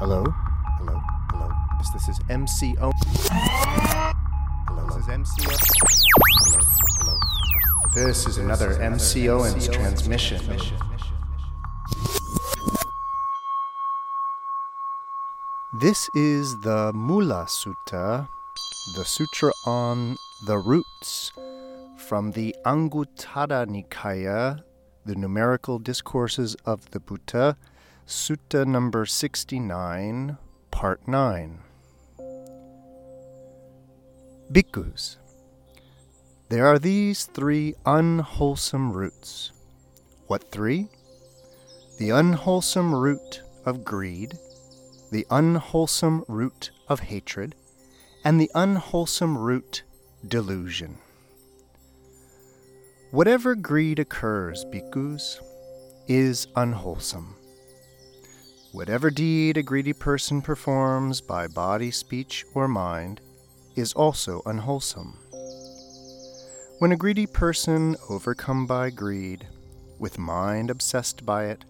[0.00, 0.24] Hello?
[0.78, 0.98] Hello?
[1.30, 1.50] Hello?
[1.76, 2.90] This, this is MCO.
[4.66, 4.86] Hello?
[4.86, 5.52] This is MCO.
[6.40, 6.60] Hello?
[7.00, 7.18] Hello?
[7.92, 10.40] This is another MC Owens transmission.
[15.82, 18.26] This is the Mula Sutta,
[18.96, 21.30] the sutra on the roots,
[21.98, 24.62] from the Anguttara Nikaya,
[25.04, 27.58] the numerical discourses of the Buddha,
[28.10, 30.36] Sutta number 69,
[30.72, 31.60] part 9.
[34.50, 35.16] Bhikkhus.
[36.48, 39.52] There are these three unwholesome roots.
[40.26, 40.88] What three?
[42.00, 44.36] The unwholesome root of greed,
[45.12, 47.54] the unwholesome root of hatred,
[48.24, 49.84] and the unwholesome root
[50.26, 50.98] delusion.
[53.12, 55.38] Whatever greed occurs, bhikkhus,
[56.08, 57.36] is unwholesome.
[58.72, 63.20] Whatever deed a greedy person performs by body, speech, or mind
[63.74, 65.18] is also unwholesome.
[66.78, 69.48] When a greedy person, overcome by greed,
[69.98, 71.64] with mind obsessed by it,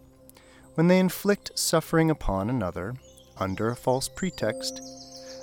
[0.74, 2.94] when they inflict suffering upon another
[3.38, 4.82] under a false pretext,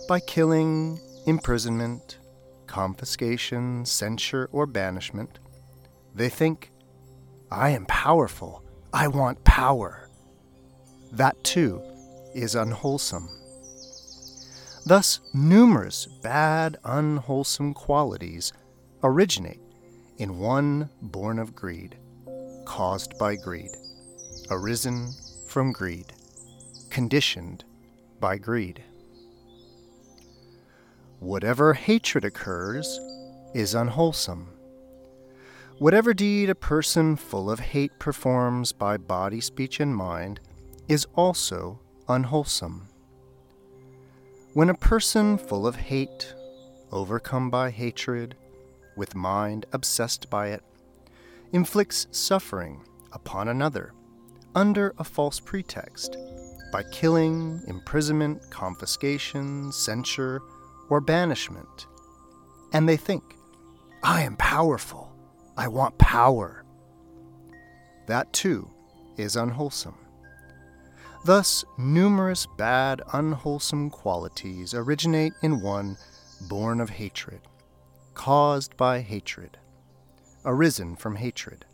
[0.07, 2.19] by killing, imprisonment,
[2.67, 5.39] confiscation, censure, or banishment,
[6.13, 6.71] they think,
[7.49, 10.06] I am powerful, I want power
[11.11, 11.81] that too
[12.33, 13.29] is unwholesome.
[14.85, 18.53] Thus, numerous bad, unwholesome qualities
[19.03, 19.59] originate
[20.17, 21.97] in one born of greed,
[22.65, 23.71] caused by greed,
[24.49, 25.11] arisen
[25.47, 26.13] from greed,
[26.89, 27.65] conditioned
[28.19, 28.83] by greed.
[31.19, 32.99] Whatever hatred occurs
[33.53, 34.47] is unwholesome.
[35.79, 40.39] Whatever deed a person full of hate performs by body, speech, and mind
[40.87, 42.87] is also unwholesome.
[44.53, 46.33] When a person full of hate,
[46.91, 48.35] overcome by hatred,
[48.95, 50.63] with mind obsessed by it,
[51.51, 53.93] inflicts suffering upon another
[54.55, 56.17] under a false pretext
[56.71, 60.41] by killing, imprisonment, confiscation, censure,
[60.89, 61.87] or banishment,
[62.73, 63.35] and they think,
[64.03, 65.11] I am powerful,
[65.57, 66.63] I want power.
[68.07, 68.69] That too
[69.17, 69.97] is unwholesome.
[71.25, 75.97] Thus, numerous bad, unwholesome qualities originate in one
[76.47, 77.41] born of hatred,
[78.13, 79.57] caused by hatred,
[80.45, 81.65] arisen from hatred,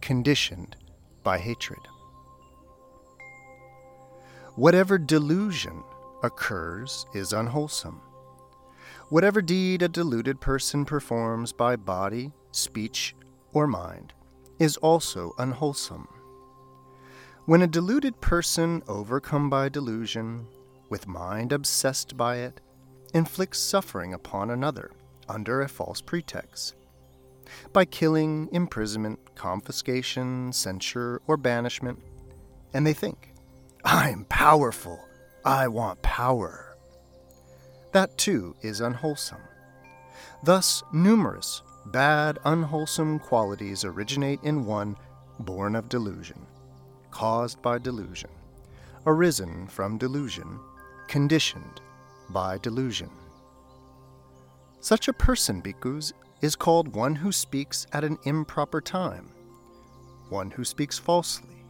[0.00, 0.76] conditioned
[1.22, 1.80] by hatred.
[4.56, 5.82] Whatever delusion
[6.22, 8.00] occurs is unwholesome.
[9.08, 13.14] Whatever deed a deluded person performs by body, speech,
[13.52, 14.12] or mind
[14.58, 16.08] is also unwholesome.
[17.44, 20.46] When a deluded person, overcome by delusion,
[20.90, 22.60] with mind obsessed by it,
[23.14, 24.92] inflicts suffering upon another
[25.28, 26.76] under a false pretext,
[27.72, 31.98] by killing, imprisonment, confiscation, censure, or banishment,
[32.74, 33.34] and they think,
[33.84, 35.00] I'm powerful,
[35.44, 36.76] I want power.
[37.90, 39.42] That too is unwholesome.
[40.44, 44.96] Thus, numerous bad, unwholesome qualities originate in one
[45.40, 46.46] born of delusion
[47.12, 48.30] caused by delusion,
[49.06, 50.58] arisen from delusion,
[51.06, 51.80] conditioned
[52.30, 53.10] by delusion.
[54.80, 59.30] Such a person, bhikkhus, is called one who speaks at an improper time,
[60.28, 61.64] one who speaks falsely,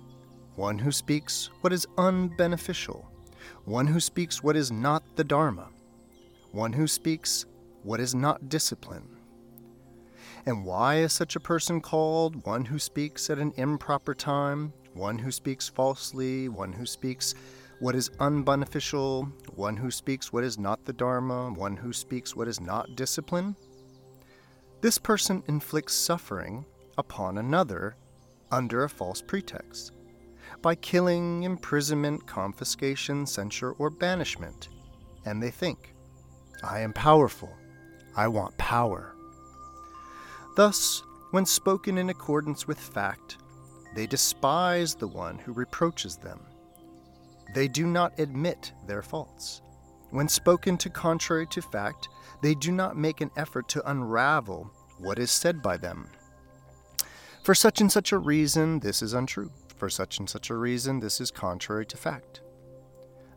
[0.57, 3.05] one who speaks what is unbeneficial,
[3.65, 5.69] one who speaks what is not the Dharma,
[6.53, 7.45] one who speaks
[7.83, 9.09] what is not discipline.
[10.47, 15.19] And why is such a person called one who speaks at an improper time, one
[15.19, 17.35] who speaks falsely, one who speaks
[17.81, 22.47] what is unbeneficial, one who speaks what is not the Dharma, one who speaks what
[22.47, 23.57] is not discipline.
[24.81, 26.65] This person inflicts suffering
[26.99, 27.97] upon another
[28.51, 29.93] under a false pretext
[30.61, 34.69] by killing, imprisonment, confiscation, censure, or banishment.
[35.25, 35.95] And they think,
[36.62, 37.53] I am powerful,
[38.15, 39.15] I want power.
[40.55, 43.38] Thus, when spoken in accordance with fact,
[43.94, 46.41] they despise the one who reproaches them.
[47.55, 49.62] They do not admit their faults.
[50.11, 52.09] When spoken to contrary to fact,
[52.43, 56.09] they do not make an effort to unravel what is said by them.
[57.43, 59.50] For such and such a reason, this is untrue.
[59.77, 62.41] For such and such a reason, this is contrary to fact.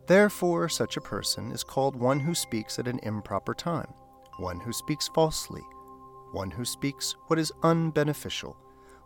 [0.06, 3.92] Therefore, such a person is called one who speaks at an improper time,
[4.38, 5.62] one who speaks falsely,
[6.32, 8.54] one who speaks what is unbeneficial,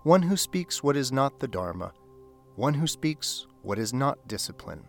[0.02, 1.92] one who speaks what is not the Dharma,
[2.56, 4.84] one who speaks what is not discipline.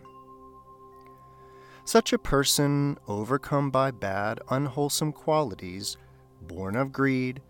[1.84, 5.98] Such a person, overcome by bad, unwholesome qualities,
[6.42, 7.42] born of greed,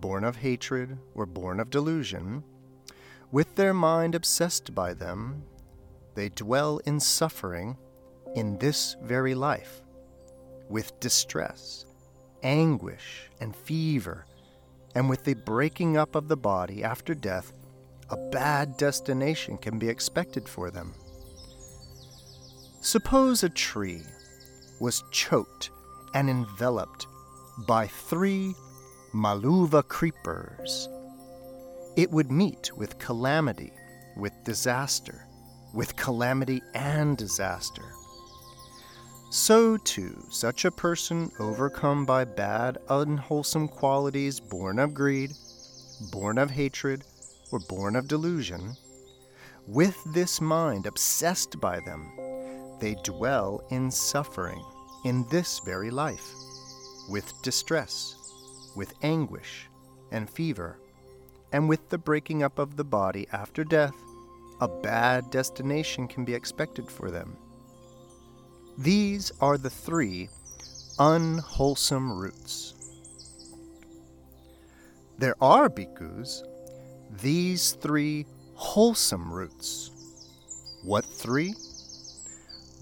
[0.00, 2.42] born of hatred, or born of delusion,
[3.30, 5.44] with their mind obsessed by them,
[6.14, 7.76] they dwell in suffering
[8.34, 9.82] in this very life,
[10.68, 11.86] with distress,
[12.42, 14.26] anguish, and fever,
[14.94, 17.52] and with the breaking up of the body after death,
[18.10, 20.94] a bad destination can be expected for them.
[22.80, 24.02] Suppose a tree
[24.80, 25.70] was choked
[26.14, 27.06] and enveloped
[27.66, 28.54] by three
[29.14, 30.88] Maluva creepers.
[31.96, 33.72] It would meet with calamity,
[34.16, 35.26] with disaster,
[35.72, 37.84] with calamity and disaster.
[39.30, 45.32] So, too, such a person overcome by bad, unwholesome qualities, born of greed,
[46.12, 47.04] born of hatred,
[47.50, 48.76] or born of delusion,
[49.66, 52.12] with this mind obsessed by them,
[52.80, 54.62] they dwell in suffering
[55.04, 56.34] in this very life,
[57.08, 58.16] with distress,
[58.76, 59.68] with anguish
[60.10, 60.78] and fever,
[61.52, 63.94] and with the breaking up of the body after death,
[64.60, 67.36] a bad destination can be expected for them.
[68.78, 70.28] These are the three
[70.98, 72.74] unwholesome roots.
[75.18, 76.42] There are bhikkhus,
[77.20, 79.90] these three wholesome roots.
[80.82, 81.54] What three?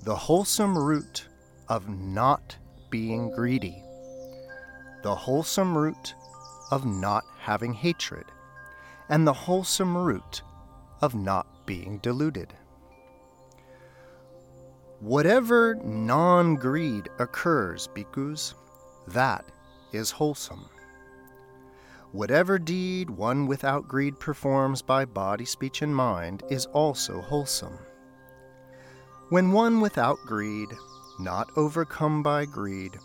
[0.04, 1.28] the wholesome root
[1.68, 2.56] of not
[2.90, 3.84] being greedy,
[5.04, 6.14] the wholesome root
[6.72, 8.24] of not having hatred,
[9.08, 10.42] and the wholesome root
[11.00, 12.52] of not being deluded.
[15.02, 18.54] Whatever non greed occurs, bhikkhus,
[19.08, 19.44] that
[19.92, 20.68] is wholesome.
[22.12, 27.76] Whatever deed one without greed performs by body, speech, and mind is also wholesome.
[29.30, 30.68] When one without greed,
[31.18, 32.96] not overcome by greed,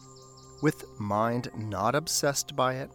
[0.62, 2.92] with mind not obsessed by it,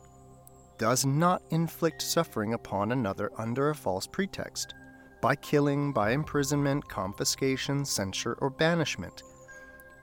[0.79, 4.75] does not inflict suffering upon another under a false pretext,
[5.23, 9.23] by killing, by imprisonment, confiscation, censure, or banishment.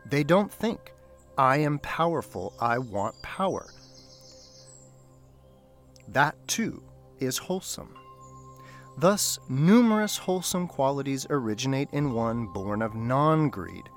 [0.09, 0.93] They don't think,
[1.37, 3.67] I am powerful, I want power.
[6.07, 6.81] That too
[7.19, 7.93] is wholesome.
[8.97, 13.89] Thus, numerous wholesome qualities originate in one born of non greed,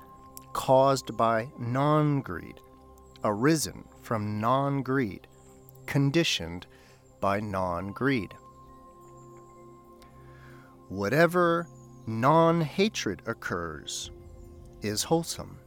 [0.53, 2.59] caused by non greed,
[3.23, 5.27] arisen from non greed,
[5.85, 6.67] conditioned
[7.19, 8.33] by non greed.
[10.93, 11.67] Whatever
[12.05, 14.11] non hatred occurs
[14.83, 15.57] is wholesome.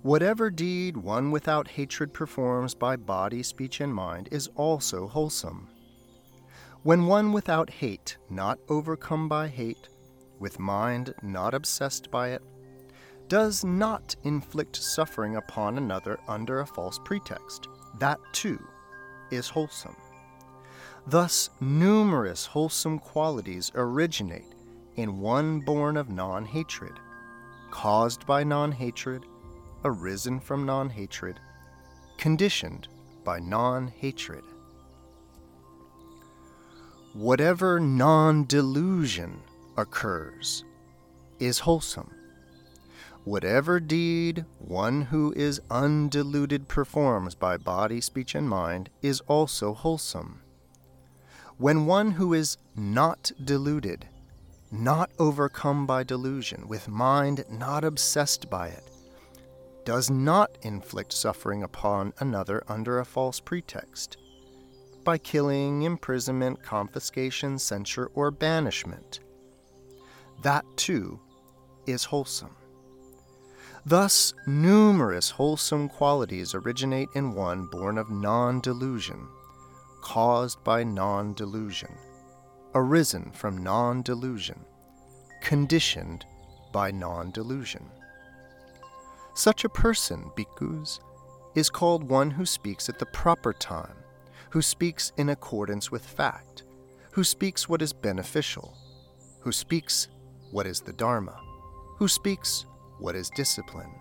[0.00, 5.68] Whatever deed one without hatred performs by body, speech, and mind is also wholesome.
[6.82, 9.90] When one without hate, not overcome by hate,
[10.38, 12.42] with mind not obsessed by it,
[13.28, 17.68] does not inflict suffering upon another under a false pretext,
[17.98, 18.58] that too
[19.30, 19.96] is wholesome.
[21.06, 24.54] Thus, numerous wholesome qualities originate
[24.96, 26.98] in one born of non hatred,
[27.70, 29.24] caused by non hatred,
[29.84, 31.40] arisen from non hatred,
[32.18, 32.88] conditioned
[33.24, 34.44] by non hatred
[37.14, 39.42] whatever non delusion
[39.76, 40.64] occurs
[41.38, 42.10] is wholesome.
[43.24, 50.41] Whatever deed one who is undeluded performs by body, speech, and mind is also wholesome.
[51.62, 54.08] When one who is not deluded,
[54.72, 58.82] not overcome by delusion, with mind not obsessed by it,
[59.84, 64.16] does not inflict suffering upon another under a false pretext,
[65.04, 69.20] by killing, imprisonment, confiscation, censure, or banishment.
[70.42, 71.20] That too
[71.86, 72.56] is wholesome.
[73.86, 79.28] Thus, numerous wholesome qualities originate in one born of non delusion,
[80.02, 81.96] caused by non delusion,
[82.74, 84.60] arisen from non delusion,
[85.40, 86.26] conditioned
[86.72, 87.88] by non delusion.
[89.34, 91.00] Such a person, bhikkhus,
[91.54, 93.96] is called one who speaks at the proper time
[94.52, 96.64] who speaks in accordance with fact,
[97.12, 98.76] who speaks what is beneficial,
[99.40, 100.08] who speaks
[100.50, 101.40] what is the Dharma,
[101.96, 102.66] who speaks
[102.98, 103.94] what is discipline.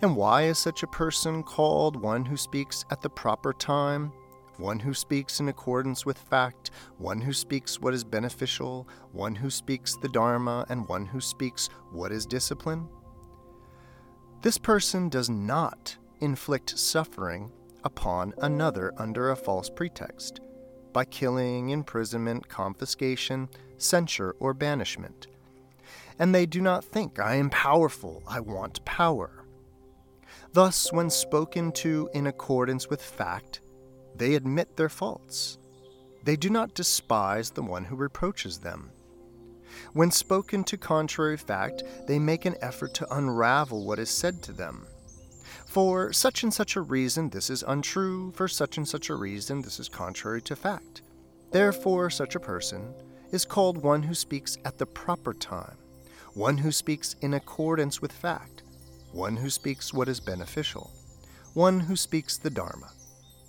[0.00, 4.12] And why is such a person called one who speaks at the proper time,
[4.58, 9.50] one who speaks in accordance with fact, one who speaks what is beneficial, one who
[9.50, 12.88] speaks the Dharma, and one who speaks what is discipline?
[14.42, 17.50] This person does not inflict suffering
[17.84, 20.40] upon another under a false pretext,
[20.92, 25.26] by killing, imprisonment, confiscation, censure, or banishment.
[26.18, 29.44] and they do not think, I am powerful, I want power.
[30.52, 33.60] Thus, when spoken to in accordance with fact,
[34.18, 35.58] they admit their faults.
[36.24, 38.90] They do not despise the one who reproaches them.
[39.92, 44.52] When spoken to contrary fact, they make an effort to unravel what is said to
[44.52, 44.86] them.
[45.66, 48.32] For such and such a reason, this is untrue.
[48.32, 51.02] For such and such a reason, this is contrary to fact.
[51.50, 52.94] Therefore, such a person
[53.30, 55.76] is called one who speaks at the proper time,
[56.34, 58.62] one who speaks in accordance with fact,
[59.12, 60.90] one who speaks what is beneficial,
[61.54, 62.90] one who speaks the Dharma,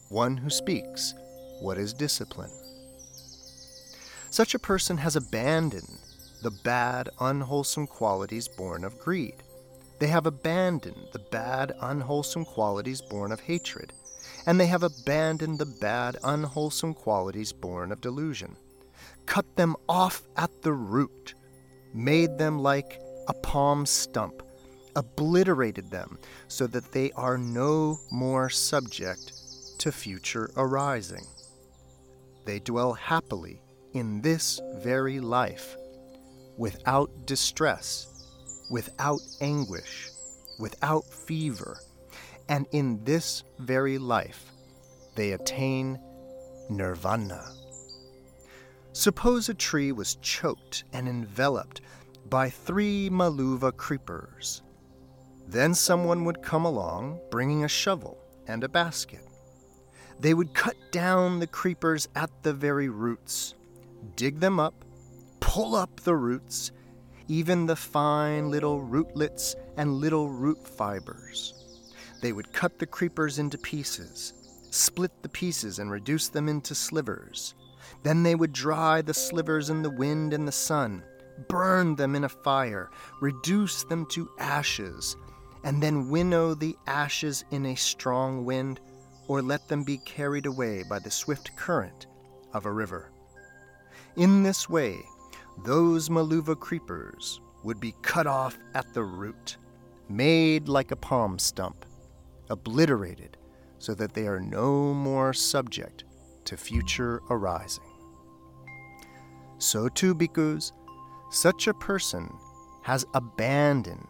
[0.10, 1.14] one who speaks
[1.60, 2.52] what is discipline.
[4.30, 6.00] Such a person has abandoned
[6.44, 9.44] the bad, unwholesome qualities born of greed
[10.00, 13.94] they have abandoned the bad, unwholesome qualities born of hatred,
[14.46, 18.56] and they have abandoned the bad, unwholesome qualities born of delusion.
[19.26, 21.34] Cut them off at the root,
[21.94, 24.44] made them like a palm stump,
[24.96, 29.34] obliterated them so that they are no more subject
[29.80, 31.26] to future arising.
[32.46, 33.62] They dwell happily
[33.94, 35.76] in this very life,
[36.58, 38.08] without distress
[38.70, 40.10] without anguish,
[40.60, 41.80] without fever,
[42.50, 44.52] and in this very life
[45.16, 46.00] they attain
[46.70, 47.54] nirvana.
[48.94, 51.82] Suppose a tree was choked and enveloped
[52.30, 54.64] by three maluva creepers.
[55.48, 58.18] Then someone would come along bringing a shovel
[58.48, 59.27] and a basket.
[60.20, 63.54] They would cut down the creepers at the very roots,
[64.16, 64.74] dig them up,
[65.40, 66.72] pull up the roots,
[67.28, 71.54] even the fine little rootlets and little root fibers.
[72.22, 74.34] They would cut the creepers into pieces,
[74.72, 77.54] split the pieces and reduce them into slivers.
[78.04, 81.04] Then they would dry the slivers in the wind and the sun,
[81.48, 82.90] burn them in a fire,
[83.22, 85.16] reduce them to ashes,
[85.64, 88.80] and then winnow the ashes in a strong wind,
[89.28, 92.08] or let them be carried away by the swift current
[92.54, 93.12] of a river.
[94.16, 94.98] In this way,
[95.64, 99.58] those Maluva creepers would be cut off at the root,
[100.10, 101.86] made like a palm stump,
[102.50, 103.38] obliterated
[103.80, 106.04] so that they are no more subject
[106.46, 107.84] to future arising.
[109.58, 110.72] So too, bhikkhus,
[111.30, 112.32] such a person
[112.84, 114.08] has abandoned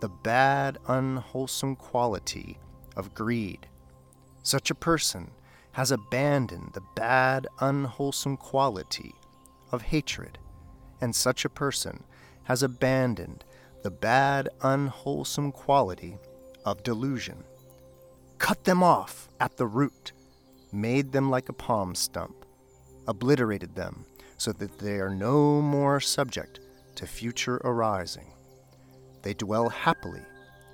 [0.00, 2.58] the bad, unwholesome quality
[2.96, 3.66] of greed.
[4.42, 5.30] Such a person
[5.72, 9.14] has abandoned the bad, unwholesome quality
[9.72, 10.38] of hatred
[11.00, 12.04] and such a person
[12.44, 13.44] has abandoned
[13.82, 16.18] the bad, unwholesome quality
[16.64, 17.44] of delusion.
[18.38, 20.12] Cut them off at the root,
[20.72, 22.44] made them like a palm stump,
[23.06, 24.04] obliterated them
[24.36, 26.60] so that they are no more subject
[26.96, 28.32] to future arising.
[29.22, 30.22] They dwell happily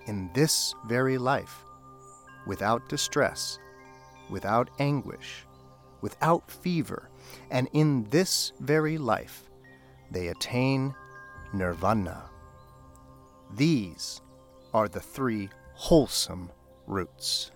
[0.06, 1.64] in this very life,
[2.46, 3.58] without distress,
[4.30, 5.44] without anguish,
[6.00, 7.10] without fever,
[7.50, 9.50] and in this very life
[10.10, 10.94] they attain
[11.52, 12.30] nirvana.
[13.54, 14.20] These
[14.72, 16.50] are the three wholesome
[16.86, 17.50] roots.